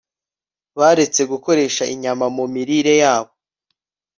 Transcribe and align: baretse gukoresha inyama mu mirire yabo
baretse 0.79 1.21
gukoresha 1.31 1.83
inyama 1.93 2.25
mu 2.35 2.45
mirire 2.53 2.93
yabo 3.03 3.31